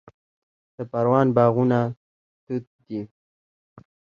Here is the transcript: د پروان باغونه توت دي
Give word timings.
د 0.75 0.77
پروان 0.91 1.27
باغونه 1.35 1.79
توت 2.45 2.65
دي 2.87 3.01